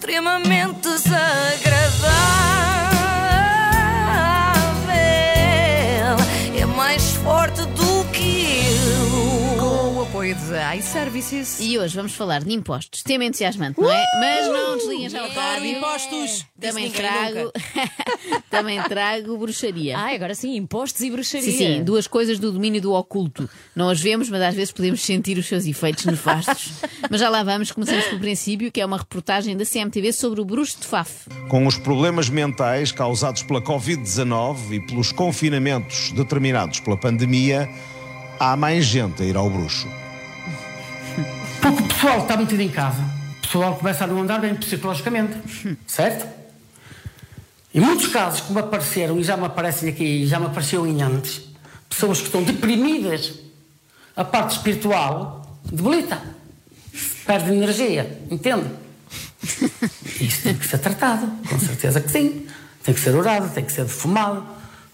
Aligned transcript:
extremamente 0.00 0.88
desagradável. 0.88 2.59
De 10.50 10.78
iServices. 10.78 11.60
E 11.60 11.78
hoje 11.78 11.94
vamos 11.94 12.12
falar 12.12 12.42
de 12.42 12.52
impostos. 12.52 13.04
Tema 13.04 13.24
entusiasmante, 13.24 13.80
não 13.80 13.88
é? 13.88 14.04
Mas 14.18 14.48
não 14.48 14.76
desliguem 14.76 15.08
já 15.08 15.22
o 15.22 15.24
Adoro 15.26 15.38
rádio. 15.38 15.66
impostos! 15.76 16.44
Também 16.60 16.90
Disse 16.90 17.00
ninguém 17.00 17.32
trago, 17.32 17.52
também 18.50 18.82
trago 18.82 19.38
bruxaria. 19.38 19.96
Ai, 19.96 20.16
agora 20.16 20.34
sim, 20.34 20.56
impostos 20.56 21.02
e 21.02 21.10
bruxaria. 21.10 21.52
Sim, 21.52 21.56
sim, 21.56 21.84
duas 21.84 22.08
coisas 22.08 22.40
do 22.40 22.50
domínio 22.50 22.82
do 22.82 22.92
oculto. 22.92 23.48
Não 23.76 23.88
as 23.88 24.00
vemos, 24.00 24.28
mas 24.28 24.42
às 24.42 24.54
vezes 24.54 24.72
podemos 24.72 25.00
sentir 25.02 25.38
os 25.38 25.46
seus 25.46 25.66
efeitos 25.66 26.04
nefastos. 26.04 26.72
mas 27.08 27.20
já 27.20 27.28
lá 27.28 27.44
vamos, 27.44 27.70
começamos 27.70 28.06
pelo 28.06 28.18
princípio, 28.18 28.72
que 28.72 28.80
é 28.80 28.86
uma 28.86 28.98
reportagem 28.98 29.56
da 29.56 29.64
CMTV 29.64 30.12
sobre 30.12 30.40
o 30.40 30.44
bruxo 30.44 30.80
de 30.80 30.86
Faf. 30.86 31.28
Com 31.48 31.64
os 31.64 31.78
problemas 31.78 32.28
mentais 32.28 32.90
causados 32.90 33.44
pela 33.44 33.62
Covid-19 33.62 34.72
e 34.72 34.80
pelos 34.80 35.12
confinamentos 35.12 36.10
determinados 36.10 36.80
pela 36.80 36.96
pandemia, 36.96 37.68
há 38.40 38.56
mais 38.56 38.84
gente 38.84 39.22
a 39.22 39.24
ir 39.24 39.36
ao 39.36 39.48
bruxo. 39.48 39.99
Pessoal 42.00 42.22
está 42.22 42.34
metido 42.34 42.62
em 42.62 42.70
casa. 42.70 43.02
O 43.02 43.42
pessoal 43.42 43.76
começa 43.76 44.04
a 44.04 44.06
não 44.06 44.22
andar 44.22 44.40
bem 44.40 44.54
psicologicamente. 44.54 45.36
Certo? 45.86 46.26
Em 47.74 47.80
muitos 47.80 48.06
casos 48.06 48.40
que 48.40 48.50
me 48.54 48.58
apareceram, 48.58 49.20
e 49.20 49.22
já 49.22 49.36
me 49.36 49.44
aparecem 49.44 49.90
aqui, 49.90 50.22
e 50.22 50.26
já 50.26 50.40
me 50.40 50.46
apareceu 50.46 50.86
em 50.86 51.02
antes, 51.02 51.42
pessoas 51.90 52.20
que 52.20 52.24
estão 52.24 52.42
deprimidas, 52.42 53.34
a 54.16 54.24
parte 54.24 54.52
espiritual 54.52 55.60
debilita. 55.62 56.22
Perde 57.26 57.52
energia. 57.52 58.18
Entende? 58.30 58.70
Isso 60.22 60.42
tem 60.42 60.54
que 60.54 60.66
ser 60.66 60.78
tratado. 60.78 61.30
Com 61.50 61.58
certeza 61.58 62.00
que 62.00 62.10
sim. 62.10 62.46
Tem 62.82 62.94
que 62.94 63.00
ser 63.00 63.14
orado, 63.14 63.50
tem 63.50 63.62
que 63.62 63.72
ser 63.72 63.84
defumado. 63.84 64.46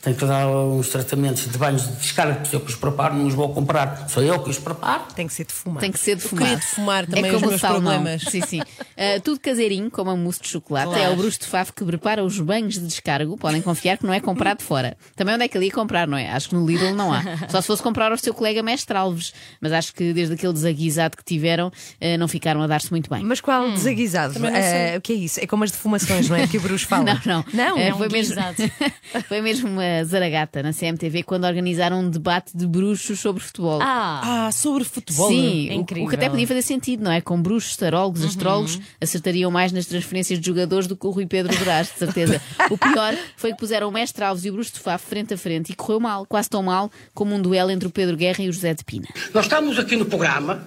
Tem 0.06 0.14
que 0.14 0.24
dar 0.24 0.46
uns 0.46 0.88
tratamentos 0.88 1.50
de 1.50 1.58
banhos 1.58 1.82
de 1.82 1.96
descarga, 1.96 2.36
que 2.42 2.54
eu 2.54 2.60
que 2.60 2.70
os 2.70 2.76
preparo, 2.76 3.16
não 3.16 3.26
os 3.26 3.34
vou 3.34 3.52
comprar, 3.52 4.08
sou 4.08 4.22
eu 4.22 4.38
que 4.40 4.48
os 4.50 4.56
preparo. 4.56 5.02
Tem 5.16 5.26
que 5.26 5.34
ser 5.34 5.44
defumado. 5.46 5.80
Tem 5.80 5.90
que 5.90 5.98
ser 5.98 6.14
defumado. 6.14 6.44
queria 6.46 6.56
defumar 6.60 7.06
também 7.06 7.24
é 7.24 7.32
como 7.32 7.44
os 7.46 7.48
meus 7.50 7.60
salmão. 7.60 7.92
problemas. 7.92 8.22
Sim, 8.22 8.40
sim. 8.42 8.60
Ah, 8.96 9.20
tudo 9.20 9.40
caseirinho, 9.40 9.90
como 9.90 10.10
a 10.10 10.16
mousse 10.16 10.40
de 10.40 10.46
chocolate. 10.48 10.86
Claro. 10.90 11.02
É 11.02 11.10
o 11.10 11.16
bruxo 11.16 11.40
de 11.40 11.46
Faf 11.46 11.72
que 11.72 11.84
prepara 11.84 12.22
os 12.22 12.38
banhos 12.38 12.74
de 12.74 12.86
descargo. 12.86 13.36
Podem 13.36 13.60
confiar 13.60 13.98
que 13.98 14.06
não 14.06 14.14
é 14.14 14.20
comprado 14.20 14.62
fora. 14.62 14.96
Também 15.16 15.34
onde 15.34 15.42
é 15.42 15.48
que 15.48 15.58
ele 15.58 15.66
ia 15.66 15.72
comprar, 15.72 16.06
não 16.06 16.16
é? 16.16 16.30
Acho 16.30 16.50
que 16.50 16.54
no 16.54 16.64
Lidl 16.64 16.94
não 16.94 17.12
há. 17.12 17.24
Só 17.48 17.60
se 17.60 17.66
fosse 17.66 17.82
comprar 17.82 18.12
ao 18.12 18.16
seu 18.18 18.32
colega 18.32 18.62
Mestre 18.62 18.96
Alves. 18.96 19.32
Mas 19.60 19.72
acho 19.72 19.92
que 19.92 20.12
desde 20.12 20.34
aquele 20.34 20.52
desaguisado 20.52 21.16
que 21.16 21.24
tiveram, 21.24 21.72
ah, 22.00 22.16
não 22.16 22.28
ficaram 22.28 22.62
a 22.62 22.68
dar-se 22.68 22.92
muito 22.92 23.10
bem. 23.10 23.24
Mas 23.24 23.40
qual 23.40 23.72
desaguisado? 23.72 24.38
Não 24.38 24.48
sei. 24.50 24.60
Eh, 24.62 24.94
o 24.98 25.00
que 25.00 25.12
é 25.12 25.16
isso? 25.16 25.40
É 25.40 25.46
como 25.48 25.64
as 25.64 25.72
defumações, 25.72 26.28
não 26.28 26.36
é? 26.36 26.46
Que 26.46 26.58
o 26.58 26.60
Bruce 26.60 26.86
fala. 26.86 27.02
Não, 27.16 27.20
não. 27.24 27.44
Não, 27.52 27.76
Eh, 27.78 27.90
não, 27.90 27.98
foi, 27.98 28.08
mesmo, 28.08 28.36
foi 29.28 29.40
mesmo 29.40 29.68
uma 29.68 29.95
zaragata 30.04 30.62
na 30.62 30.72
CMTV 30.72 31.22
quando 31.22 31.44
organizaram 31.44 32.00
um 32.00 32.10
debate 32.10 32.56
de 32.56 32.66
bruxos 32.66 33.18
sobre 33.20 33.42
futebol. 33.42 33.80
Ah, 33.82 34.46
Ah, 34.46 34.52
sobre 34.52 34.84
futebol. 34.84 35.28
Sim, 35.28 35.68
É 35.68 35.72
o- 35.72 35.76
o, 35.76 35.80
incrível. 35.80 36.08
que 36.08 36.14
até 36.16 36.28
podia 36.30 36.46
fazer 36.46 36.62
sentido, 36.62 37.02
não 37.04 37.10
é? 37.12 37.20
Com 37.20 37.40
bruxos, 37.40 37.76
tarólogos, 37.76 38.24
astrólogos 38.24 38.78
acertariam 39.00 39.50
mais 39.50 39.72
nas 39.72 39.86
transferências 39.86 40.38
de 40.40 40.46
jogadores 40.46 40.86
do 40.86 40.96
que 40.96 41.06
o 41.06 41.10
Rui 41.10 41.26
Pedro 41.26 41.56
Brás, 41.58 41.88
de 41.92 41.98
certeza. 41.98 42.40
o 42.70 42.78
pior 42.78 43.14
foi 43.36 43.52
que 43.52 43.58
puseram 43.58 43.88
o 43.88 43.92
Mestre 43.92 44.24
Alves 44.24 44.44
e 44.44 44.50
o 44.50 44.52
Bruxo 44.52 44.72
de 44.74 44.80
Faf 44.80 45.04
frente 45.06 45.34
a 45.34 45.38
frente 45.38 45.70
e 45.72 45.74
correu 45.74 46.00
mal, 46.00 46.26
quase 46.26 46.48
tão 46.50 46.62
mal 46.62 46.90
como 47.14 47.34
um 47.34 47.40
duelo 47.42 47.70
entre 47.70 47.88
o 47.88 47.90
Pedro 47.90 48.16
Guerra 48.16 48.42
e 48.42 48.48
o 48.48 48.52
José 48.52 48.74
de 48.74 48.84
Pina. 48.84 49.06
Nós 49.34 49.44
estamos 49.46 49.78
aqui 49.78 49.96
no 49.96 50.04
programa 50.06 50.62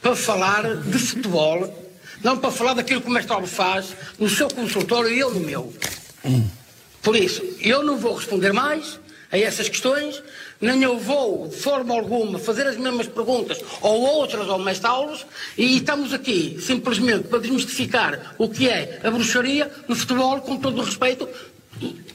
para 0.00 0.16
falar 0.16 0.76
de 0.76 0.98
futebol, 0.98 1.72
não 2.22 2.38
para 2.38 2.50
falar 2.50 2.74
daquilo 2.74 3.00
que 3.02 3.08
o 3.08 3.10
mestre 3.12 3.32
Alves 3.34 3.50
faz 3.52 3.94
no 4.18 4.28
seu 4.28 4.48
consultório 4.48 5.10
e 5.10 5.18
eu 5.18 5.32
no 5.34 5.40
meu. 5.40 5.72
Por 7.04 7.14
isso, 7.14 7.42
eu 7.60 7.82
não 7.82 7.98
vou 7.98 8.14
responder 8.14 8.52
mais 8.52 8.98
a 9.30 9.38
essas 9.38 9.68
questões, 9.68 10.22
nem 10.60 10.82
eu 10.82 10.98
vou, 10.98 11.48
de 11.48 11.56
forma 11.56 11.94
alguma, 11.94 12.38
fazer 12.38 12.66
as 12.66 12.76
mesmas 12.76 13.06
perguntas 13.06 13.62
ou 13.82 14.00
outras 14.00 14.48
ao 14.48 14.58
mestre 14.58 14.88
Alves, 14.88 15.26
e 15.58 15.76
estamos 15.76 16.14
aqui 16.14 16.56
simplesmente 16.60 17.28
para 17.28 17.40
desmistificar 17.40 18.34
o 18.38 18.48
que 18.48 18.68
é 18.68 19.00
a 19.04 19.10
bruxaria 19.10 19.70
no 19.86 19.94
futebol, 19.94 20.40
com 20.40 20.56
todo 20.56 20.80
o 20.80 20.84
respeito 20.84 21.28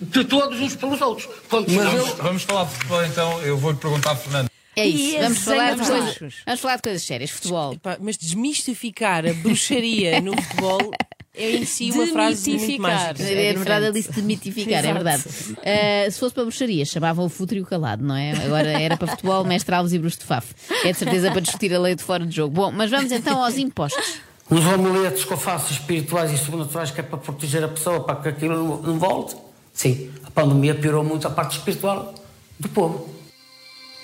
de 0.02 0.24
todos 0.24 0.59
uns 0.59 0.75
pelos 0.75 1.00
outros. 1.02 1.28
Ponto 1.50 1.69
final. 1.69 1.92
Vamos, 1.92 2.09
vamos 2.18 2.44
falar 2.44 2.63
de 2.63 2.72
futebol 2.72 3.06
então. 3.06 3.42
Eu 3.42 3.58
vou-lhe 3.58 3.78
perguntar, 3.78 4.16
Fernando. 4.16 4.50
É 4.75 4.88
E 4.88 5.09
isso, 5.09 5.19
vamos 5.19 5.40
falar, 5.40 5.75
de 5.75 5.86
coisas, 5.86 6.36
vamos 6.46 6.62
falar 6.62 6.75
de 6.78 6.81
coisas 6.81 7.03
sérias, 7.03 7.30
futebol. 7.31 7.78
Mas 8.00 8.18
desmistificar 8.18 9.25
a 9.28 9.34
bruxaria 9.34 10.22
no 10.22 10.31
futebol 10.42 10.92
é 11.39 11.55
em 11.55 11.66
si 11.66 11.91
uma 11.91 12.05
frase 12.07 12.51
muito 12.51 12.81
mágica. 12.81 13.23
É, 13.23 13.47
É 13.47 13.53
verdade, 13.53 13.85
ele 13.85 13.94
disse 13.94 14.11
demitificar, 14.11 14.83
é 14.83 14.94
verdade. 14.94 15.23
Ah, 15.63 16.11
se 16.11 16.19
fosse 16.19 16.33
para 16.33 16.44
bruxaria, 16.44 16.85
chamavam 16.85 17.25
o 17.25 17.29
futuro 17.29 17.59
e 17.59 17.63
o 17.63 17.66
calado, 17.66 18.03
não 18.03 18.16
é? 18.16 18.31
Agora 18.31 18.67
era 18.67 18.97
para 18.97 19.07
futebol, 19.07 19.44
mestre 19.45 19.73
Alves 19.73 19.94
e 19.94 20.00
Bruxo 20.00 20.19
de 20.19 20.25
Faf. 20.25 20.53
É 20.83 20.91
de 20.91 20.97
certeza 20.97 21.31
para 21.31 21.41
discutir 21.41 21.73
a 21.73 21.79
lei 21.79 21.95
de 21.95 22.03
fora 22.03 22.25
de 22.25 22.35
jogo. 22.35 22.53
Bom, 22.53 22.72
mas 22.72 22.91
vamos 22.91 23.11
então 23.11 23.44
aos 23.44 23.57
impostos. 23.57 24.19
Uns 24.51 24.66
amuletos 24.66 25.23
que 25.25 25.31
eu 25.31 25.38
faço 25.38 25.72
espirituais 25.72 26.33
e 26.33 26.38
sobrenaturais 26.38 26.91
que 26.91 27.00
é 27.00 27.03
para 27.03 27.19
proteger 27.19 27.63
a 27.63 27.67
pessoa, 27.67 28.01
para 28.03 28.16
que 28.16 28.29
aquilo 28.29 28.56
não, 28.56 28.81
não 28.81 29.00
volte. 29.00 29.35
Sim, 29.73 30.09
a 30.23 30.31
pandemia 30.31 30.75
piorou 30.75 31.03
muito 31.03 31.27
a 31.27 31.29
parte 31.29 31.57
espiritual 31.57 32.13
do 32.59 32.67
povo. 32.67 33.07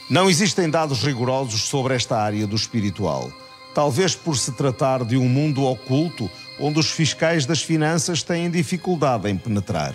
Não 0.10 0.30
existem 0.30 0.70
dados 0.70 1.02
rigorosos 1.04 1.62
sobre 1.64 1.96
esta 1.96 2.16
área 2.18 2.46
do 2.46 2.56
espiritual. 2.56 3.32
Talvez 3.74 4.16
por 4.16 4.38
se 4.38 4.52
tratar 4.52 5.04
de 5.04 5.18
um 5.18 5.28
mundo 5.28 5.64
oculto 5.66 6.30
onde 6.60 6.80
os 6.80 6.92
fiscais 6.92 7.46
das 7.46 7.62
finanças 7.62 8.24
têm 8.24 8.50
dificuldade 8.50 9.30
em 9.30 9.38
penetrar. 9.38 9.94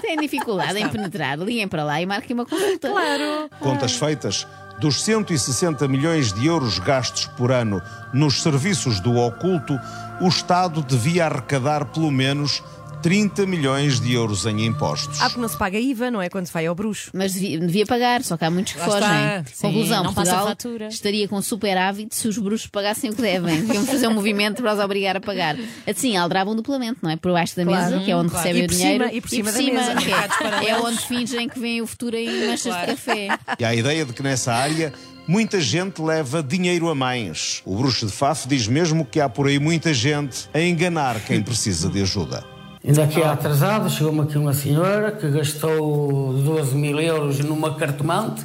Têm 0.00 0.16
dificuldade 0.16 0.78
em 0.78 0.88
penetrar, 0.88 1.38
liguem 1.38 1.68
para 1.68 1.84
lá 1.84 2.00
e 2.00 2.06
marquem 2.06 2.34
uma 2.34 2.44
consulta. 2.44 2.88
Claro. 2.88 3.48
Contas 3.60 3.94
feitas, 3.94 4.46
dos 4.80 5.02
160 5.02 5.86
milhões 5.86 6.32
de 6.32 6.46
euros 6.46 6.78
gastos 6.78 7.26
por 7.36 7.52
ano 7.52 7.80
nos 8.12 8.42
serviços 8.42 8.98
do 9.00 9.16
oculto, 9.16 9.78
o 10.20 10.28
Estado 10.28 10.82
devia 10.82 11.26
arrecadar 11.26 11.84
pelo 11.86 12.10
menos 12.10 12.62
30 13.02 13.46
milhões 13.46 14.00
de 14.00 14.12
euros 14.14 14.46
em 14.46 14.64
impostos. 14.64 15.20
Ah, 15.20 15.24
porque 15.26 15.40
não 15.40 15.48
se 15.48 15.56
paga 15.58 15.78
IVA, 15.78 16.10
não 16.10 16.22
é? 16.22 16.28
Quando 16.28 16.46
se 16.46 16.52
vai 16.52 16.66
ao 16.66 16.74
bruxo. 16.74 17.10
Mas 17.12 17.32
devia, 17.34 17.58
devia 17.58 17.86
pagar, 17.86 18.22
só 18.22 18.36
que 18.36 18.44
há 18.44 18.50
muitos 18.50 18.72
que 18.74 18.78
Lá 18.78 18.84
fogem. 18.86 19.00
está. 19.02 19.44
Sim, 19.52 19.66
Conclusão: 19.68 20.04
não 20.04 20.14
passa 20.14 20.30
Portugal 20.30 20.46
fatura. 20.48 20.86
estaria 20.88 21.26
com 21.28 21.42
superávit 21.42 22.14
se 22.14 22.28
os 22.28 22.38
bruxos 22.38 22.66
pagassem 22.68 23.10
o 23.10 23.14
que 23.14 23.22
devem. 23.22 23.56
Devíamos 23.66 23.90
fazer 23.90 24.06
um 24.08 24.14
movimento 24.14 24.62
para 24.62 24.72
os 24.74 24.80
obrigar 24.80 25.16
a 25.16 25.20
pagar. 25.20 25.56
Assim, 25.86 26.16
aldrabam 26.16 26.54
duplamente, 26.54 26.98
não 27.02 27.10
é? 27.10 27.16
Por 27.16 27.32
baixo 27.32 27.56
da 27.56 27.64
mesa, 27.64 27.98
que 28.00 28.10
é 28.10 28.16
onde 28.16 28.30
claro. 28.30 28.46
recebem 28.46 28.62
E 28.62 28.64
o 28.64 28.68
por 28.68 28.74
dinheiro. 28.76 29.04
cima- 29.04 29.16
e 29.16 29.20
por 29.20 29.28
cima 29.30 29.52
da 29.52 29.58
mesa. 29.62 29.94
que 29.96 30.04
Mercados 30.06 30.36
é, 30.40 30.44
é 30.44 30.50
paralelos. 30.50 30.84
onde 30.84 30.98
fingem 31.06 31.48
que 31.48 31.58
vem 31.58 31.80
o 31.82 31.86
futuro 31.86 32.16
em 32.16 32.46
manchas 32.48 32.74
de 32.80 32.86
café. 32.86 33.28
E 33.58 33.64
há 33.64 33.68
a 33.68 33.74
ideia 33.74 34.04
de 34.04 34.12
que 34.12 34.22
nessa 34.22 34.52
área 34.52 34.92
muita 35.26 35.60
gente 35.60 36.00
leva 36.02 36.42
dinheiro 36.42 36.88
a 36.88 36.94
mais. 36.94 37.62
O 37.64 37.76
bruxo 37.76 38.06
de 38.06 38.12
Faf 38.12 38.46
diz 38.48 38.66
mesmo 38.66 39.04
que 39.04 39.20
há 39.20 39.28
por 39.28 39.46
aí 39.46 39.58
muita 39.58 39.92
gente 39.94 40.48
a 40.52 40.60
enganar 40.60 41.20
quem 41.20 41.42
precisa 41.42 41.88
de 41.88 42.02
ajuda. 42.02 42.44
Ainda 42.84 43.04
aqui 43.04 43.22
atrasado, 43.22 43.88
chegou-me 43.88 44.22
aqui 44.22 44.36
uma 44.36 44.52
senhora 44.52 45.12
que 45.12 45.28
gastou 45.30 46.32
12 46.32 46.74
mil 46.74 47.00
euros 47.00 47.38
numa 47.38 47.76
cartomante. 47.76 48.44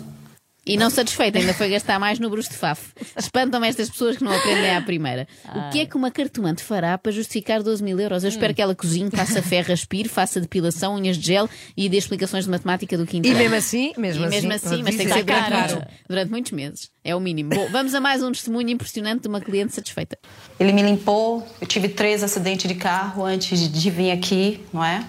E 0.68 0.78
não 0.78 0.90
satisfeita, 0.90 1.40
ainda 1.40 1.54
foi 1.54 1.70
gastar 1.70 2.00
mais 2.00 2.20
no 2.20 2.30
bruxo 2.30 2.50
de 2.50 2.58
Faf. 2.58 2.92
Espantam-me 3.18 3.68
estas 3.68 3.90
pessoas 3.90 4.18
que 4.18 4.24
não 4.24 4.32
aprendem 4.32 4.76
à 4.76 4.82
primeira. 4.82 5.28
O 5.56 5.70
que 5.72 5.80
é 5.80 5.86
que 5.86 5.96
uma 5.96 6.12
cartomante 6.12 6.62
fará 6.62 6.98
para 6.98 7.12
justificar 7.12 7.64
12 7.64 7.84
mil 7.84 8.00
euros? 8.00 8.24
Eu 8.24 8.30
espero 8.30 8.54
que 8.54 8.62
ela 8.62 8.76
cozinhe, 8.76 9.10
faça 9.12 9.42
ferro, 9.42 9.72
aspire, 9.72 10.10
faça 10.10 10.42
depilação, 10.42 10.96
unhas 10.96 11.18
de 11.18 11.26
gel 11.28 11.50
e 11.76 11.88
dê 11.88 11.98
explicações 11.98 12.46
de 12.46 12.52
matemática 12.52 12.98
do 12.98 13.06
quinto 13.06 13.28
E 13.28 13.32
ano. 13.32 13.40
mesmo 13.40 13.56
assim, 13.56 13.94
mesmo 13.98 14.26
E 14.26 14.30
mesmo 14.30 14.52
assim, 14.52 14.68
assim, 14.68 14.84
mas 14.84 14.96
tem 14.96 15.08
que 15.08 15.14
ser 15.14 15.24
durante, 15.24 15.50
caro. 15.50 15.74
muitos, 15.76 15.94
durante 16.10 16.30
muitos 16.32 16.52
meses. 16.52 16.92
É 17.04 17.16
o 17.16 17.20
mínimo. 17.20 17.52
Bom, 17.56 17.70
vamos 17.72 17.96
a 17.96 18.02
mais 18.02 18.22
um 18.22 18.32
testemunho 18.32 18.70
impressionante 18.70 19.22
de 19.22 19.28
uma 19.30 19.40
cliente 19.40 19.74
satisfeita. 19.74 20.18
Ele 20.60 20.74
me 20.74 20.82
limpou. 20.84 21.48
Eu 21.62 21.68
tive 21.68 21.88
três 21.88 22.22
acidentes 22.24 22.68
de 22.68 22.76
carro 22.76 23.24
antes 23.26 23.58
de- 23.60 23.70
de 23.70 23.90
vir 23.90 24.12
aqui, 24.12 24.60
não 24.74 24.84
é? 24.84 25.06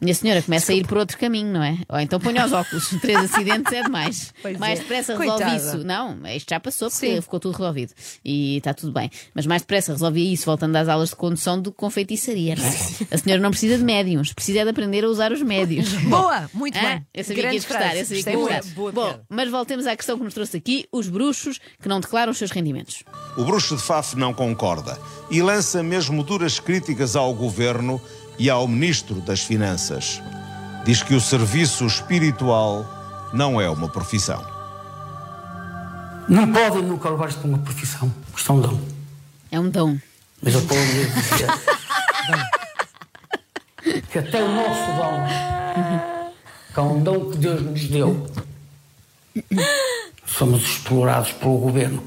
Minha 0.00 0.14
senhora 0.14 0.40
começa 0.42 0.72
a 0.72 0.74
ir 0.74 0.86
por 0.86 0.96
outro 0.98 1.18
caminho, 1.18 1.52
não 1.52 1.62
é? 1.62 1.76
Ou 1.88 2.00
então 2.00 2.18
ponha 2.18 2.44
os 2.46 2.52
óculos. 2.52 2.88
Três 3.02 3.18
acidentes 3.18 3.72
é 3.72 3.82
demais. 3.82 4.32
Pois 4.42 4.56
mais 4.58 4.78
é. 4.78 4.82
depressa 4.82 5.16
resolve 5.16 5.44
Coitada. 5.44 5.56
isso. 5.56 5.84
Não, 5.86 6.26
isto 6.28 6.48
já 6.48 6.58
passou 6.58 6.88
porque 6.90 7.14
Sim. 7.16 7.20
ficou 7.20 7.38
tudo 7.38 7.56
resolvido. 7.58 7.92
E 8.24 8.56
está 8.56 8.72
tudo 8.72 8.92
bem. 8.92 9.10
Mas 9.34 9.44
mais 9.46 9.60
depressa 9.62 9.92
resolvia 9.92 10.32
isso, 10.32 10.46
voltando 10.46 10.74
às 10.76 10.88
aulas 10.88 11.10
de 11.10 11.16
condução, 11.16 11.60
do 11.60 11.70
que 11.70 11.76
com 11.76 11.90
feitiçaria, 11.90 12.56
não 12.56 12.64
é? 12.64 12.70
A 13.14 13.18
senhora 13.18 13.42
não 13.42 13.50
precisa 13.50 13.76
de 13.76 13.84
médiums, 13.84 14.32
precisa 14.32 14.64
de 14.64 14.70
aprender 14.70 15.04
a 15.04 15.08
usar 15.08 15.30
os 15.32 15.42
médios. 15.42 15.92
Boa, 16.08 16.48
muito 16.54 16.78
Ah, 16.78 16.82
bem. 16.82 17.06
eu 17.12 17.24
sabia 17.24 17.48
que 17.48 17.54
ias 17.54 17.64
gostar, 17.66 17.96
eu 17.96 18.04
sabia 18.06 18.22
que 18.24 18.32
gostar. 18.32 18.62
Boa 18.74 18.92
Bom, 18.92 19.04
piada. 19.08 19.24
mas 19.28 19.50
voltemos 19.50 19.86
à 19.86 19.94
questão 19.96 20.16
que 20.16 20.24
nos 20.24 20.32
trouxe 20.34 20.56
aqui: 20.56 20.86
os 20.90 21.08
bruxos 21.08 21.60
que 21.82 21.88
não 21.88 22.00
declaram 22.00 22.32
os 22.32 22.38
seus 22.38 22.50
rendimentos. 22.50 23.02
O 23.36 23.44
bruxo 23.44 23.76
de 23.76 23.82
Faf 23.82 24.16
não 24.16 24.32
concorda 24.32 24.98
e 25.30 25.42
lança 25.42 25.82
mesmo 25.82 26.22
duras 26.22 26.58
críticas 26.58 27.14
ao 27.16 27.34
governo 27.34 28.00
e 28.40 28.48
ao 28.48 28.66
ministro 28.66 29.20
das 29.20 29.42
Finanças. 29.42 30.22
Diz 30.82 31.02
que 31.02 31.14
o 31.14 31.20
serviço 31.20 31.86
espiritual 31.86 32.86
não 33.34 33.60
é 33.60 33.68
uma 33.68 33.86
profissão. 33.86 34.42
Não 36.26 36.50
podem 36.50 36.82
nunca 36.82 37.10
levar 37.10 37.28
isto 37.28 37.40
para 37.40 37.48
uma 37.48 37.58
profissão. 37.58 38.10
Isto 38.34 38.50
é 38.50 38.54
um 38.54 38.60
dom. 38.62 38.80
É 39.52 39.60
um 39.60 39.68
dom. 39.68 39.98
Mas 40.42 40.54
eu 40.54 40.62
posso 40.62 40.80
dizer 40.80 41.10
que 44.10 44.18
até 44.18 44.42
o 44.42 44.48
nosso 44.48 44.86
dom, 44.96 45.26
que 46.72 46.80
é 46.80 46.82
um 46.82 47.02
dom 47.02 47.30
que 47.30 47.36
Deus 47.36 47.60
nos 47.60 47.84
deu, 47.88 48.26
somos 50.24 50.62
explorados 50.62 51.32
pelo 51.32 51.58
governo, 51.58 52.02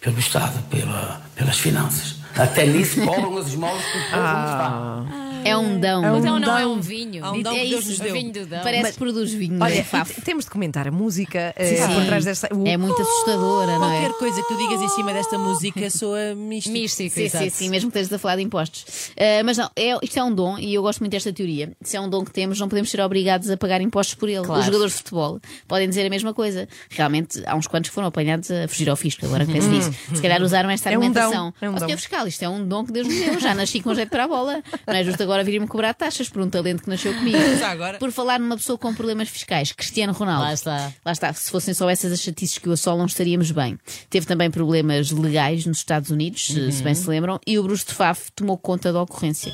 pelo 0.00 0.20
Estado, 0.20 0.62
pela, 0.70 1.20
pelas 1.34 1.58
finanças. 1.58 2.14
Até 2.36 2.64
nisso 2.64 3.04
cobram 3.04 3.36
as 3.38 3.48
esmolas 3.48 3.82
que 3.84 3.98
o 3.98 4.02
povo 4.02 4.22
nos 4.22 4.50
dá. 4.52 5.21
É 5.44 5.56
um 5.56 5.78
dão. 5.80 6.04
É 6.04 6.12
um 6.12 6.18
Então 6.18 6.38
não 6.40 6.58
é 6.58 6.66
um 6.66 6.80
vinho. 6.80 7.24
Há 7.24 7.32
um 7.32 7.42
dão 7.42 7.52
é 7.54 7.64
isso, 7.64 7.88
nos 7.88 7.98
deu. 7.98 8.12
vinho 8.12 8.32
do 8.32 8.46
dão. 8.46 8.62
Parece 8.62 8.92
que 8.92 8.98
produz 8.98 9.32
vinho. 9.32 9.58
Olha, 9.62 9.74
é 9.74 9.82
fafo. 9.84 10.14
te- 10.14 10.20
temos 10.22 10.44
de 10.44 10.50
comentar 10.50 10.86
a 10.88 10.90
música 10.90 11.52
eh, 11.56 11.76
Sim. 11.86 11.94
por 11.94 12.04
trás 12.06 12.24
desta. 12.24 12.48
o- 12.54 12.66
É 12.66 12.76
muito 12.76 13.00
assustadora, 13.00 13.78
não 13.78 13.90
é? 13.92 14.00
Qualquer 14.00 14.18
coisa 14.18 14.42
que 14.42 14.48
tu 14.48 14.56
digas 14.56 14.80
em 14.82 14.88
cima 14.90 15.12
desta 15.12 15.38
música 15.38 15.90
soa 15.90 16.34
místico. 16.34 16.72
Místico, 16.72 17.14
Sim, 17.14 17.28
sim, 17.28 17.50
sim, 17.50 17.68
mesmo 17.70 17.90
que 17.90 17.98
estejas 17.98 18.12
a 18.12 18.18
falar 18.18 18.36
de 18.36 18.42
impostos. 18.42 19.10
Ah, 19.16 19.42
mas 19.44 19.56
não, 19.58 19.70
é, 19.76 19.96
isto 20.02 20.18
é 20.18 20.22
um 20.24 20.34
dom 20.34 20.58
e 20.58 20.74
eu 20.74 20.82
gosto 20.82 21.00
muito 21.00 21.12
desta 21.12 21.32
teoria. 21.32 21.72
Se 21.82 21.96
é 21.96 22.00
um 22.00 22.08
dom 22.08 22.24
que 22.24 22.30
temos, 22.30 22.58
não 22.60 22.68
podemos 22.68 22.90
ser 22.90 23.00
obrigados 23.00 23.48
a 23.50 23.56
pagar 23.56 23.80
impostos 23.80 24.14
por 24.14 24.28
ele. 24.28 24.44
Claro. 24.44 24.60
Os 24.60 24.66
jogadores 24.66 24.92
de 24.92 24.98
futebol 24.98 25.40
podem 25.68 25.88
dizer 25.88 26.06
a 26.06 26.10
mesma 26.10 26.32
coisa. 26.34 26.68
Realmente, 26.90 27.42
há 27.46 27.54
uns 27.56 27.66
quantos 27.66 27.88
que 27.90 27.94
foram 27.94 28.08
apanhados 28.08 28.50
a 28.50 28.68
fugir 28.68 28.88
ao 28.88 28.96
fisco, 28.96 29.24
agora 29.26 29.44
que 29.46 29.52
penso 29.52 29.68
nisso. 29.68 29.92
Se 30.14 30.20
calhar 30.22 30.42
usaram 30.42 30.70
esta 30.70 30.90
É 30.90 30.96
um 30.98 31.00
dom, 31.00 31.06
argumentação. 31.06 31.54
é 31.60 31.70
um 31.70 31.74
Ó, 31.74 31.78
dom. 31.78 31.88
fiscal, 31.88 32.26
isto 32.26 32.42
é 32.42 32.48
um 32.48 32.66
dom 32.66 32.84
que 32.84 32.92
Deus 32.92 33.06
me 33.08 33.14
deu. 33.24 33.40
Já 33.40 33.54
nasci 33.54 33.80
com 33.80 33.94
jeito 33.94 34.10
para 34.10 34.24
a 34.24 34.28
bola. 34.28 34.62
Não 34.86 34.94
é 34.94 35.02
justo 35.04 35.22
agora 35.22 35.31
vir-me 35.42 35.66
cobrar 35.66 35.94
taxas 35.94 36.28
por 36.28 36.42
um 36.42 36.50
talento 36.50 36.82
que 36.82 36.88
nasceu 36.90 37.14
comigo. 37.14 37.38
Agora. 37.64 37.98
Por 37.98 38.12
falar 38.12 38.38
numa 38.38 38.56
pessoa 38.56 38.76
com 38.76 38.92
problemas 38.92 39.28
fiscais, 39.30 39.72
Cristiano 39.72 40.12
Ronaldo. 40.12 40.42
Lá 40.44 40.52
está. 40.52 40.92
Lá 41.04 41.12
está, 41.12 41.32
se 41.32 41.50
fossem 41.50 41.72
só 41.72 41.88
essas 41.88 42.12
as 42.12 42.20
chatices 42.20 42.58
que 42.58 42.68
o 42.68 42.72
assolam, 42.72 43.06
estaríamos 43.06 43.50
bem. 43.50 43.78
Teve 44.10 44.26
também 44.26 44.50
problemas 44.50 45.10
legais 45.10 45.64
nos 45.64 45.78
Estados 45.78 46.10
Unidos, 46.10 46.46
se- 46.48 46.72
se 46.72 46.82
bem 46.82 46.94
se 46.94 47.08
lembram, 47.08 47.40
e 47.46 47.58
o 47.58 47.62
Bruce 47.62 47.86
de 47.86 47.94
Faf 47.94 48.30
tomou 48.36 48.58
conta 48.58 48.92
da 48.92 49.00
ocorrência. 49.00 49.50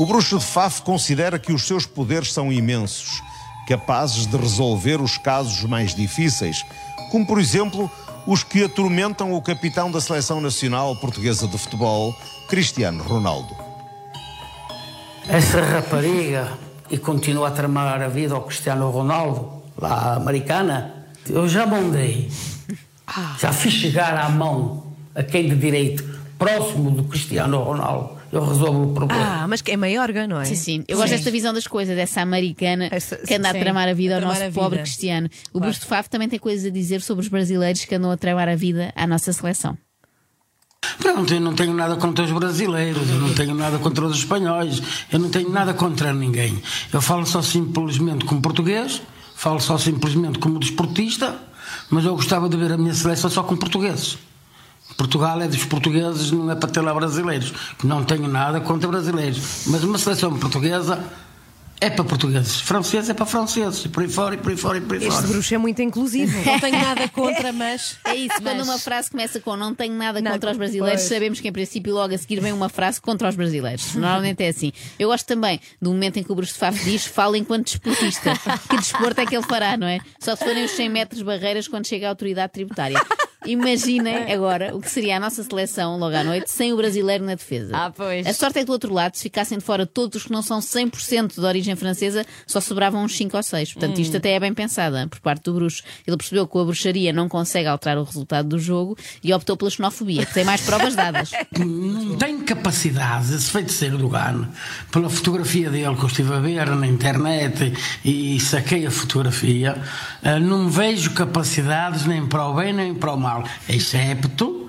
O 0.00 0.06
bruxo 0.06 0.38
de 0.38 0.44
Faf 0.44 0.82
considera 0.82 1.38
que 1.38 1.52
os 1.52 1.62
seus 1.66 1.84
poderes 1.86 2.32
são 2.32 2.50
imensos, 2.52 3.22
capazes 3.68 4.26
de 4.26 4.36
resolver 4.36 5.00
os 5.00 5.16
casos 5.18 5.62
mais 5.64 5.94
difíceis, 5.94 6.64
como 7.10 7.26
por 7.26 7.38
exemplo 7.38 7.90
os 8.26 8.42
que 8.42 8.64
atormentam 8.64 9.32
o 9.34 9.42
capitão 9.42 9.90
da 9.90 10.00
seleção 10.00 10.40
nacional 10.40 10.96
portuguesa 10.96 11.46
de 11.46 11.56
futebol, 11.58 12.14
Cristiano 12.48 13.02
Ronaldo. 13.04 13.54
Essa 15.32 15.60
rapariga, 15.62 16.48
e 16.90 16.98
continua 16.98 17.48
a 17.48 17.50
tramar 17.52 18.02
a 18.02 18.08
vida 18.08 18.34
ao 18.34 18.42
Cristiano 18.42 18.90
Ronaldo, 18.90 19.62
lá 19.78 20.14
americana, 20.16 21.06
eu 21.28 21.48
já 21.48 21.66
mandei, 21.66 22.28
já 23.38 23.52
fiz 23.52 23.72
chegar 23.72 24.16
à 24.16 24.28
mão 24.28 24.92
a 25.14 25.22
quem 25.22 25.48
de 25.48 25.54
direito, 25.56 26.02
próximo 26.38 26.90
do 26.90 27.04
Cristiano 27.04 27.62
Ronaldo, 27.62 28.18
eu 28.32 28.44
resolvo 28.44 28.90
o 28.90 28.94
problema. 28.94 29.42
Ah, 29.42 29.46
mas 29.48 29.60
que 29.60 29.70
é 29.72 29.76
maiorga, 29.76 30.26
não 30.26 30.40
é? 30.40 30.44
Sim, 30.44 30.54
sim. 30.56 30.84
Eu 30.88 30.96
gosto 30.96 31.10
desta 31.10 31.30
visão 31.30 31.52
das 31.54 31.66
coisas, 31.66 31.94
dessa 31.96 32.20
americana 32.20 32.88
Essa- 32.90 33.16
que 33.16 33.34
anda 33.34 33.50
a 33.50 33.52
sim, 33.52 33.60
tramar 33.60 33.88
a 33.88 33.92
vida 33.94 34.14
a 34.14 34.18
ao 34.18 34.22
nosso 34.22 34.42
a 34.44 34.50
pobre 34.50 34.70
vida. 34.78 34.82
Cristiano. 34.82 35.28
O 35.52 35.58
Bruce 35.60 35.80
de 35.80 35.86
Faf 35.86 36.08
também 36.08 36.28
tem 36.28 36.38
coisas 36.38 36.64
a 36.66 36.70
dizer 36.70 37.02
sobre 37.02 37.22
os 37.24 37.28
brasileiros 37.28 37.84
que 37.84 37.94
andam 37.94 38.10
a 38.10 38.16
tramar 38.16 38.48
a 38.48 38.54
vida 38.56 38.92
à 38.96 39.06
nossa 39.06 39.32
seleção. 39.32 39.76
Pronto, 41.00 41.34
eu 41.34 41.40
não 41.40 41.54
tenho 41.54 41.74
nada 41.74 41.96
contra 41.96 42.24
os 42.24 42.30
brasileiros, 42.30 43.08
eu 43.08 43.18
não 43.18 43.34
tenho 43.34 43.54
nada 43.54 43.78
contra 43.78 44.06
os 44.06 44.18
espanhóis, 44.18 44.82
eu 45.10 45.18
não 45.18 45.28
tenho 45.28 45.50
nada 45.50 45.74
contra 45.74 46.12
ninguém. 46.12 46.62
Eu 46.92 47.00
falo 47.00 47.26
só 47.26 47.42
simplesmente 47.42 48.24
como 48.24 48.40
português, 48.40 49.02
falo 49.34 49.60
só 49.60 49.76
simplesmente 49.76 50.38
como 50.38 50.58
desportista, 50.58 51.36
mas 51.90 52.04
eu 52.04 52.14
gostava 52.14 52.48
de 52.48 52.56
ver 52.56 52.72
a 52.72 52.78
minha 52.78 52.94
seleção 52.94 53.28
só 53.28 53.42
com 53.42 53.56
portugueses. 53.56 54.18
Portugal 54.96 55.40
é 55.40 55.48
dos 55.48 55.64
portugueses, 55.64 56.30
não 56.30 56.50
é 56.50 56.54
para 56.54 56.68
ter 56.68 56.80
lá 56.80 56.92
brasileiros. 56.92 57.52
Não 57.82 58.04
tenho 58.04 58.28
nada 58.28 58.60
contra 58.60 58.88
brasileiros, 58.88 59.64
mas 59.66 59.82
uma 59.82 59.98
seleção 59.98 60.38
portuguesa 60.38 61.02
é 61.80 61.88
para 61.88 62.04
portugueses, 62.04 62.60
francês 62.60 63.08
é 63.08 63.14
para 63.14 63.24
franceses, 63.24 63.84
e 63.84 63.88
por 63.88 64.02
aí 64.02 64.08
fora, 64.08 64.34
e 64.34 64.38
por 64.38 64.50
aí 64.50 64.56
fora, 64.56 64.78
e 64.78 64.80
por 64.82 64.96
aí 64.96 64.98
Este 65.02 65.12
fora. 65.12 65.26
bruxo 65.28 65.54
é 65.54 65.58
muito 65.58 65.80
inclusivo. 65.80 66.36
Não 66.44 66.60
tenho 66.60 66.78
nada 66.78 67.08
contra, 67.08 67.52
mas. 67.52 67.96
É 68.04 68.14
isso, 68.14 68.34
quando 68.42 68.58
Mas- 68.58 68.68
uma 68.68 68.78
frase 68.78 69.10
começa 69.10 69.40
com 69.40 69.56
não 69.56 69.74
tenho 69.74 69.94
nada 69.94 70.20
Não, 70.20 70.32
contra 70.32 70.50
os 70.50 70.56
brasileiros, 70.58 71.00
pois. 71.00 71.08
sabemos 71.08 71.40
que 71.40 71.48
em 71.48 71.52
princípio 71.52 71.94
logo 71.94 72.14
a 72.14 72.18
seguir 72.18 72.38
vem 72.40 72.52
uma 72.52 72.68
frase 72.68 73.00
contra 73.00 73.28
os 73.28 73.34
brasileiros. 73.34 73.94
Normalmente 73.94 74.42
é 74.42 74.48
assim. 74.48 74.72
Eu 74.98 75.08
gosto 75.08 75.26
também 75.26 75.58
do 75.80 75.90
momento 75.90 76.18
em 76.18 76.22
que 76.22 76.30
o 76.30 76.34
Bruce 76.34 76.52
de 76.52 76.58
Faf 76.58 76.84
diz 76.84 77.06
fala 77.06 77.38
enquanto 77.38 77.66
desportista. 77.66 78.32
Que 78.68 78.76
desporto 78.76 79.20
é 79.20 79.26
que 79.26 79.34
ele 79.36 79.46
fará, 79.46 79.76
não 79.76 79.86
é? 79.86 79.98
Só 80.20 80.36
se 80.36 80.44
forem 80.44 80.64
os 80.64 80.70
100 80.72 80.88
metros 80.88 81.22
barreiras 81.22 81.66
quando 81.66 81.86
chega 81.86 82.06
a 82.06 82.10
autoridade 82.10 82.52
tributária. 82.52 83.00
Imaginem 83.46 84.32
agora 84.32 84.74
o 84.74 84.80
que 84.80 84.90
seria 84.90 85.16
a 85.16 85.20
nossa 85.20 85.42
seleção 85.42 85.98
logo 85.98 86.14
à 86.14 86.22
noite 86.22 86.50
sem 86.50 86.72
o 86.72 86.76
brasileiro 86.76 87.24
na 87.24 87.34
defesa. 87.34 87.76
Ah, 87.76 87.90
pois. 87.90 88.26
A 88.26 88.32
sorte 88.32 88.58
é 88.58 88.60
que 88.60 88.66
do 88.66 88.72
outro 88.72 88.92
lado, 88.92 89.16
se 89.16 89.22
ficassem 89.22 89.58
de 89.58 89.64
fora 89.64 89.86
todos 89.86 90.16
os 90.16 90.26
que 90.26 90.32
não 90.32 90.42
são 90.42 90.60
100% 90.60 91.34
de 91.34 91.40
origem 91.40 91.74
francesa, 91.76 92.24
só 92.46 92.60
sobravam 92.60 93.04
uns 93.04 93.16
5 93.16 93.36
ou 93.36 93.42
6. 93.42 93.72
Portanto, 93.74 94.00
isto 94.00 94.16
até 94.16 94.32
é 94.32 94.40
bem 94.40 94.52
pensada 94.52 95.06
por 95.08 95.20
parte 95.20 95.44
do 95.44 95.54
bruxo. 95.54 95.82
Ele 96.06 96.16
percebeu 96.16 96.46
que 96.46 96.58
a 96.58 96.64
bruxaria 96.64 97.12
não 97.12 97.28
consegue 97.28 97.68
alterar 97.68 97.98
o 97.98 98.04
resultado 98.04 98.48
do 98.48 98.58
jogo 98.58 98.96
e 99.22 99.32
optou 99.32 99.56
pela 99.56 99.70
xenofobia, 99.70 100.26
que 100.26 100.34
tem 100.34 100.44
mais 100.44 100.60
provas 100.60 100.94
dadas. 100.94 101.30
não 101.58 102.16
tem 102.18 102.40
capacidade, 102.40 103.34
esse 103.34 103.50
feiticeiro 103.50 103.96
do 103.96 104.08
Gano, 104.08 104.48
pela 104.90 105.08
fotografia 105.08 105.70
dele 105.70 105.94
que 105.94 106.02
eu 106.02 106.08
estive 106.08 106.34
a 106.34 106.40
ver 106.40 106.66
na 106.66 106.86
internet 106.86 107.72
e, 108.04 108.36
e 108.36 108.40
saquei 108.40 108.86
a 108.86 108.90
fotografia, 108.90 109.80
eh, 110.22 110.38
não 110.38 110.68
vejo 110.68 111.12
capacidades 111.12 112.06
nem 112.06 112.26
para 112.26 112.46
o 112.46 112.54
bem 112.54 112.72
nem 112.72 112.94
para 112.94 113.12
o 113.12 113.16
mal, 113.16 113.29
excepto 113.68 114.68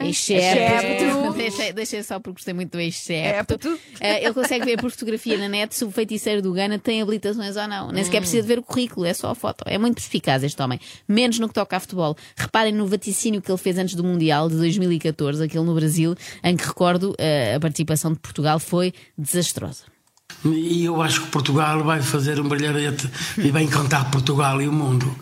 Excepto. 0.00 1.32
Deixei, 1.32 1.72
deixei 1.72 2.02
só 2.02 2.20
porque 2.20 2.34
gostei 2.34 2.54
muito 2.54 2.72
do 2.72 2.80
excepto. 2.80 3.78
Eh, 4.00 4.24
ele 4.24 4.34
consegue 4.34 4.64
ver 4.64 4.80
por 4.80 4.90
fotografia 4.90 5.36
na 5.36 5.48
net 5.48 5.74
se 5.74 5.84
o 5.84 5.90
feiticeiro 5.90 6.40
do 6.40 6.52
Gana 6.52 6.78
tem 6.78 7.02
habilitações 7.02 7.56
ou 7.56 7.66
não. 7.66 7.90
Nem 7.90 8.04
sequer 8.04 8.20
precisa 8.20 8.42
de 8.42 8.48
ver 8.48 8.58
o 8.58 8.62
currículo, 8.62 9.06
é 9.06 9.12
só 9.12 9.30
a 9.30 9.34
foto. 9.34 9.64
É 9.66 9.76
muito 9.76 9.96
perspicaz 9.96 10.44
este 10.44 10.60
homem. 10.62 10.78
Menos 11.08 11.38
no 11.38 11.48
que 11.48 11.54
toca 11.54 11.76
a 11.76 11.80
futebol. 11.80 12.16
Reparem 12.36 12.72
no 12.72 12.86
vaticínio 12.86 13.42
que 13.42 13.50
ele 13.50 13.58
fez 13.58 13.76
antes 13.76 13.94
do 13.94 14.04
Mundial 14.04 14.48
de 14.48 14.56
2014, 14.56 15.42
aquele 15.42 15.64
no 15.64 15.74
Brasil, 15.74 16.14
em 16.44 16.56
que 16.56 16.64
recordo 16.64 17.14
eh, 17.18 17.54
a 17.56 17.60
participação 17.60 18.12
de 18.12 18.20
Portugal 18.20 18.60
foi 18.60 18.92
desastrosa. 19.16 19.84
e 20.44 20.84
eu 20.84 21.02
acho 21.02 21.22
que 21.22 21.28
Portugal 21.28 21.82
vai 21.82 22.00
fazer 22.02 22.38
um 22.40 22.48
brilharete 22.48 23.10
e 23.36 23.50
vai 23.50 23.64
encantar 23.64 24.10
Portugal 24.10 24.62
e 24.62 24.68
o 24.68 24.72
mundo. 24.72 25.12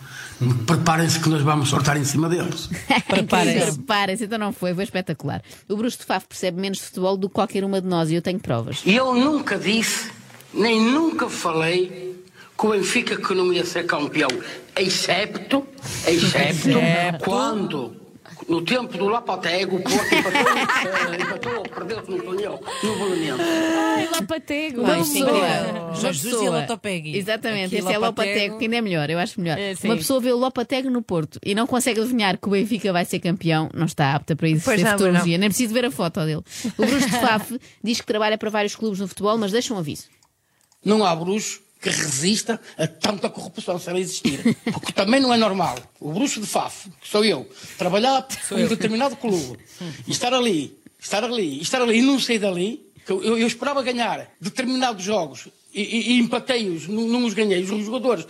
Preparem-se 0.66 1.20
que 1.20 1.28
nós 1.28 1.42
vamos 1.42 1.68
sortar 1.68 1.96
em 1.96 2.04
cima 2.04 2.28
deles. 2.28 2.68
Preparem-se. 3.08 3.72
Preparem-se, 3.72 4.24
então 4.24 4.38
não 4.38 4.52
foi, 4.52 4.74
foi 4.74 4.84
espetacular. 4.84 5.42
O 5.68 5.76
Bruce 5.76 5.98
de 5.98 6.04
Faf 6.04 6.26
percebe 6.26 6.60
menos 6.60 6.78
de 6.78 6.84
futebol 6.84 7.16
do 7.16 7.28
que 7.28 7.34
qualquer 7.34 7.64
uma 7.64 7.80
de 7.80 7.86
nós 7.86 8.10
e 8.10 8.14
eu 8.14 8.22
tenho 8.22 8.38
provas. 8.38 8.82
E 8.84 8.94
eu 8.94 9.14
nunca 9.14 9.58
disse, 9.58 10.10
nem 10.52 10.80
nunca 10.80 11.28
falei 11.28 12.16
que 12.58 12.66
o 12.66 12.70
Benfica 12.70 13.16
que 13.16 13.34
não 13.34 13.52
ia 13.52 13.64
ser 13.64 13.84
campeão, 13.84 14.30
excepto, 14.76 15.66
excepto, 16.06 16.78
quando, 17.22 17.94
no 18.48 18.62
tempo 18.62 18.96
do 18.96 19.08
Lapotego, 19.08 19.76
o 19.76 19.82
Porto 19.82 20.14
empatou, 20.14 21.14
empatou, 21.14 21.62
perdeu-se 21.62 22.10
no 22.10 22.22
Tonhão, 22.22 22.60
no 22.82 22.96
Bolonense. 22.96 23.42
Ai, 23.42 24.08
Lapatego. 24.08 24.80
Embora. 24.80 24.98
uma 24.98 25.94
Jorge 25.94 26.20
Jesus 26.20 26.42
e 26.42 26.48
Lotopegui. 26.48 27.16
Exatamente, 27.16 27.76
Aqui, 27.76 27.84
esse 27.84 27.92
é 27.92 27.98
Lopatego. 27.98 28.28
Lopatego, 28.28 28.58
que 28.58 28.64
ainda 28.64 28.76
é 28.76 28.80
melhor, 28.80 29.10
eu 29.10 29.18
acho 29.18 29.40
melhor. 29.40 29.58
É, 29.58 29.74
sim. 29.74 29.88
Uma 29.88 29.96
pessoa 29.96 30.20
vê 30.20 30.32
o 30.32 30.36
Lopatego 30.36 30.90
no 30.90 31.02
Porto 31.02 31.40
e 31.44 31.54
não 31.54 31.66
consegue 31.66 32.00
adivinhar 32.00 32.38
que 32.38 32.46
o 32.46 32.50
Benfica 32.52 32.92
vai 32.92 33.04
ser 33.04 33.18
campeão, 33.18 33.68
não 33.74 33.86
está 33.86 34.14
apta 34.14 34.36
para 34.36 34.48
exercer 34.48 34.84
não, 34.84 34.92
futurologia, 34.92 35.38
nem 35.38 35.48
preciso 35.48 35.74
ver 35.74 35.84
a 35.84 35.90
foto 35.90 36.20
dele. 36.20 36.42
O 36.78 36.86
Bruce 36.86 37.06
de 37.06 37.12
Faf 37.18 37.58
diz 37.82 38.00
que 38.00 38.06
trabalha 38.06 38.38
para 38.38 38.50
vários 38.50 38.76
clubes 38.76 39.00
no 39.00 39.08
futebol, 39.08 39.36
mas 39.36 39.50
deixa 39.50 39.74
um 39.74 39.78
aviso. 39.78 40.04
Não 40.84 41.04
há 41.04 41.14
bruxo 41.16 41.65
que 41.80 41.90
resista 41.90 42.60
a 42.78 42.86
tanta 42.86 43.28
corrupção 43.28 43.78
se 43.78 43.88
ela 43.88 44.00
existir. 44.00 44.40
Porque 44.72 44.92
também 44.92 45.20
não 45.20 45.32
é 45.32 45.36
normal 45.36 45.76
o 46.00 46.12
bruxo 46.12 46.40
de 46.40 46.46
Faf, 46.46 46.88
que 47.00 47.08
sou 47.08 47.24
eu, 47.24 47.48
trabalhar 47.78 48.26
em 48.52 48.64
um 48.64 48.68
determinado 48.68 49.16
clube 49.16 49.58
e 50.06 50.10
estar 50.10 50.32
ali, 50.34 50.76
estar 50.98 51.22
ali, 51.24 51.60
estar 51.60 51.80
ali 51.82 51.98
e 51.98 52.02
não 52.02 52.18
sair 52.18 52.38
dali. 52.38 52.80
que 53.04 53.12
Eu, 53.12 53.22
eu- 53.22 53.38
eu 53.38 53.46
esperava 53.46 53.82
ganhar 53.82 54.28
determinados 54.40 55.04
jogos 55.04 55.48
e, 55.72 55.82
e, 55.82 56.12
e 56.12 56.18
empatei-os, 56.18 56.88
não, 56.88 57.06
não 57.06 57.24
os 57.26 57.34
ganhei, 57.34 57.62
os 57.62 57.84
jogadores, 57.84 58.26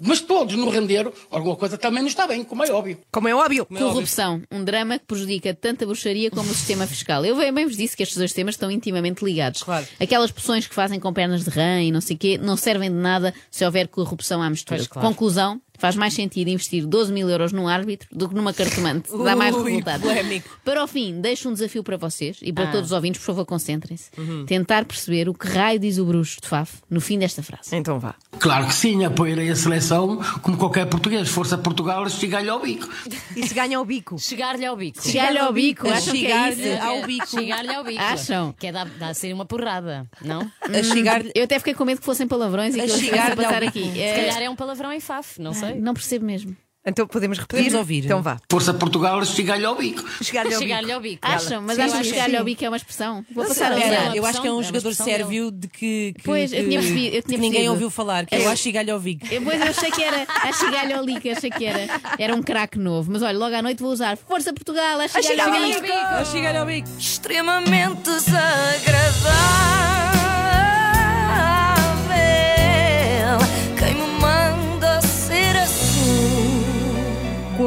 mas 0.00 0.20
todos 0.20 0.54
não 0.54 0.68
renderam. 0.68 1.12
Alguma 1.30 1.56
coisa 1.56 1.76
também 1.76 2.00
não 2.00 2.08
está 2.08 2.26
bem, 2.26 2.44
como 2.44 2.64
é 2.64 2.70
óbvio. 2.70 2.98
Como 3.10 3.28
é 3.28 3.34
óbvio. 3.34 3.66
Corrupção, 3.66 4.42
um 4.50 4.64
drama 4.64 4.98
que 4.98 5.06
prejudica 5.06 5.54
tanto 5.54 5.84
a 5.84 5.86
bruxaria 5.86 6.30
como 6.30 6.50
o 6.50 6.54
sistema 6.54 6.86
fiscal. 6.86 7.24
Eu 7.24 7.36
bem, 7.36 7.52
bem 7.52 7.66
vos 7.66 7.76
disse 7.76 7.96
que 7.96 8.02
estes 8.02 8.18
dois 8.18 8.32
temas 8.32 8.54
estão 8.54 8.70
intimamente 8.70 9.24
ligados. 9.24 9.62
Claro. 9.62 9.86
Aquelas 10.00 10.30
poções 10.30 10.66
que 10.66 10.74
fazem 10.74 11.00
com 11.00 11.12
pernas 11.12 11.44
de 11.44 11.50
rã 11.50 11.80
e 11.82 11.90
não 11.90 12.00
sei 12.00 12.16
o 12.16 12.18
quê 12.18 12.38
não 12.38 12.56
servem 12.56 12.90
de 12.90 12.96
nada 12.96 13.34
se 13.50 13.64
houver 13.64 13.88
corrupção 13.88 14.42
à 14.42 14.48
mistura. 14.50 14.78
Pois, 14.78 14.88
claro. 14.88 15.08
Conclusão, 15.08 15.60
Faz 15.78 15.94
mais 15.96 16.12
sentido 16.14 16.48
investir 16.48 16.84
12 16.86 17.12
mil 17.12 17.28
euros 17.30 17.52
num 17.52 17.68
árbitro 17.68 18.08
do 18.12 18.28
que 18.28 18.34
numa 18.34 18.52
cartomante. 18.52 19.10
Dá 19.24 19.36
mais 19.36 19.54
Ui, 19.54 19.64
resultado. 19.70 20.02
polémico. 20.02 20.48
Para 20.64 20.82
o 20.82 20.86
fim, 20.86 21.20
deixo 21.20 21.48
um 21.48 21.52
desafio 21.52 21.82
para 21.82 21.96
vocês 21.96 22.38
e 22.42 22.52
para 22.52 22.64
Ah. 22.64 22.72
todos 22.72 22.86
os 22.86 22.92
ouvintes, 22.92 23.20
por 23.20 23.26
favor, 23.26 23.46
concentrem-se. 23.46 24.10
Tentar 24.46 24.84
perceber 24.84 25.28
o 25.28 25.34
que 25.34 25.46
raio 25.48 25.78
diz 25.78 25.98
o 25.98 26.04
bruxo 26.04 26.38
de 26.42 26.48
Faf 26.48 26.78
no 26.90 27.00
fim 27.00 27.18
desta 27.18 27.42
frase. 27.42 27.74
Então 27.76 27.98
vá. 27.98 28.14
Claro 28.38 28.66
que 28.66 28.74
sim, 28.74 29.04
apoiarei 29.04 29.50
a 29.50 29.56
seleção 29.56 30.16
como 30.42 30.56
qualquer 30.56 30.86
português. 30.86 31.28
Força 31.28 31.56
Portugal, 31.56 32.06
estigalho 32.06 32.52
ao 32.52 32.60
bico. 32.60 32.88
E 33.36 33.46
se 33.46 33.54
ganha 33.54 33.78
ao 33.78 33.84
bico? 33.84 34.18
Chegar-lhe 34.18 34.64
ao 34.66 34.76
bico. 34.76 35.02
Chegar-lhe 35.02 35.38
ao 35.38 35.52
bico, 35.52 35.88
A 35.88 35.92
acham 35.94 36.12
que 36.12 36.26
é 36.26 36.30
chegar-lhe 36.30 36.74
isso? 36.74 36.82
ao 36.84 37.06
bico. 37.06 37.26
Chegar-lhe 37.28 37.74
ao 37.74 37.84
bico. 37.84 38.02
Acham? 38.02 38.54
Que 38.58 38.66
é 38.68 38.72
dar, 38.72 38.86
dar 38.86 39.10
a 39.10 39.14
ser 39.14 39.32
uma 39.32 39.44
porrada, 39.46 40.06
não? 40.22 40.50
A 40.62 40.82
chegar 40.82 41.22
Eu 41.34 41.44
até 41.44 41.58
fiquei 41.58 41.74
com 41.74 41.84
medo 41.84 42.00
que 42.00 42.04
fossem 42.06 42.26
palavrões 42.26 42.74
e 42.74 42.80
A 42.80 42.84
que 42.84 42.90
eles 42.90 43.00
chegar-lhe 43.00 43.34
fossem 43.36 43.44
passar 43.44 43.62
aqui. 43.62 43.92
Se 43.92 44.00
É, 44.00 44.16
calhar 44.16 44.42
é 44.42 44.50
um 44.50 44.56
palavrão 44.56 44.92
em 44.92 45.00
faf, 45.00 45.40
não 45.40 45.52
sei. 45.52 45.67
Não 45.76 45.94
percebo 45.94 46.24
mesmo. 46.24 46.56
Então 46.86 47.06
podemos 47.06 47.36
repetir? 47.38 47.64
Podemos 47.64 47.78
ouvir. 47.80 48.04
Então 48.06 48.22
vá. 48.22 48.38
Força 48.50 48.72
Portugal, 48.72 49.20
estigalho 49.20 49.68
ao 49.68 49.74
bico. 49.74 50.02
Chegar-lhe 50.24 50.54
ao 50.54 50.60
Chegar-lhe 50.60 50.86
bico. 50.86 50.94
ao 50.94 51.00
bico. 51.02 51.18
Acham? 51.26 51.60
Mas 51.60 51.76
Sim, 51.76 51.82
acham 51.82 51.86
eu 51.86 51.92
que 51.92 52.00
acho 52.00 52.08
chegar-lhe 52.10 52.30
que 52.30 52.36
ao 52.38 52.44
bico 52.44 52.64
é 52.64 52.68
uma 52.68 52.76
expressão? 52.78 53.24
Vou 53.34 53.42
Não 53.44 53.48
passar 53.50 53.72
a 53.72 53.74
sei. 53.76 53.86
usar. 53.90 54.16
Eu 54.16 54.24
acho 54.24 54.40
que 54.40 54.48
é 54.48 54.52
um 54.52 54.60
é 54.60 54.62
jogador 54.64 54.94
sérvio 54.94 55.50
de 55.50 55.68
que, 55.68 56.14
que- 56.16 56.22
Pois, 56.24 56.50
eu 56.50 56.64
tinha 56.66 56.78
percebido, 56.80 57.16
eu 57.16 57.22
tinha 57.22 57.34
que 57.36 57.38
ninguém 57.38 57.68
ouviu 57.68 57.90
falar, 57.90 58.24
que 58.24 58.34
é 58.34 58.38
o 58.40 58.48
Achigalho 58.48 58.94
ao 58.94 59.00
Vigo. 59.00 59.26
Eu, 59.30 59.42
pois 59.42 59.60
eu 59.60 59.66
achei 59.66 59.90
que 59.90 60.02
era 60.02 60.22
a 60.32 60.52
chegar-lhe 60.52 60.92
ao 60.94 61.04
lico, 61.04 61.28
achei 61.28 61.50
que 61.50 61.64
era, 61.66 61.86
era 62.18 62.34
um 62.34 62.42
craque 62.42 62.78
novo. 62.78 63.10
Mas 63.12 63.20
olha, 63.20 63.36
logo 63.36 63.54
à 63.54 63.60
noite 63.60 63.82
vou 63.82 63.92
usar 63.92 64.16
Força 64.16 64.54
Portugal, 64.54 64.98
a 64.98 65.08
chegar-lhe 65.08 65.40
ao 65.42 65.46
chegar-lhe 65.52 65.74
ao 65.74 65.80
lico. 65.82 65.92
Achigalho 65.92 66.60
ao 66.60 66.66
Vigo. 66.66 66.88
extremamente 66.98 68.02
desagradável. 68.04 69.97